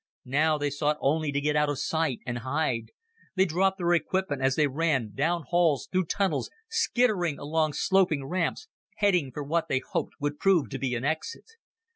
[0.25, 2.85] Now they sought only to get out of sight and hide.
[3.35, 8.67] They dropped their equipment as they ran, down halls, through tunnels, skittering along sloping ramps,
[8.95, 11.45] heading for what they hoped would prove to be an exit.